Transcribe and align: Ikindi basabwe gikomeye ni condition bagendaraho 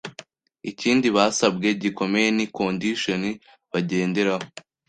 Ikindi 0.71 1.07
basabwe 1.15 1.67
gikomeye 1.81 2.27
ni 2.37 2.45
condition 2.57 3.21
bagendaraho 3.71 4.45